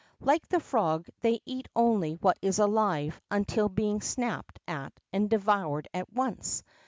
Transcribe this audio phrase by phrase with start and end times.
[0.19, 5.87] Like the frog, they eat only what is alive until being snapped at and devoured
[5.93, 6.63] at once.